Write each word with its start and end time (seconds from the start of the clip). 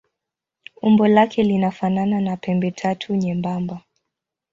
Umbo 0.81 1.07
lake 1.07 1.43
linafanana 1.43 2.21
na 2.21 2.37
pembetatu 2.37 3.15
nyembamba. 3.15 3.81